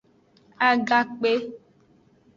Agakpe. 0.69 1.31